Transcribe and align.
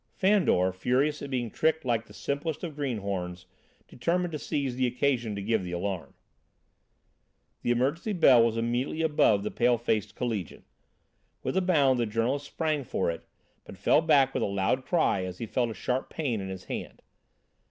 Fandor, 0.15 0.73
furious 0.73 1.21
at 1.21 1.29
being 1.29 1.51
tricked 1.51 1.85
like 1.85 2.07
the 2.07 2.13
simplest 2.15 2.63
of 2.63 2.75
greenhorns, 2.75 3.45
determined 3.87 4.31
to 4.31 4.39
seize 4.39 4.75
the 4.75 4.87
occasion 4.87 5.35
to 5.35 5.43
give 5.43 5.63
the 5.63 5.73
alarm. 5.73 6.15
The 7.61 7.69
emergency 7.69 8.13
bell 8.13 8.43
was 8.43 8.57
immediately 8.57 9.03
above 9.03 9.43
the 9.43 9.51
pale 9.51 9.77
faced 9.77 10.15
collegian. 10.15 10.63
With 11.43 11.55
a 11.55 11.61
bound 11.61 11.99
the 11.99 12.07
journalist 12.07 12.47
sprang 12.47 12.83
for 12.83 13.11
it, 13.11 13.27
but 13.63 13.77
fell 13.77 14.01
back 14.01 14.33
with 14.33 14.41
a 14.41 14.47
loud 14.47 14.85
cry 14.87 15.23
as 15.23 15.37
he 15.37 15.45
felt 15.45 15.69
a 15.69 15.75
sharp 15.75 16.09
pain 16.09 16.41
in 16.41 16.49
his 16.49 16.63
hand. 16.63 17.03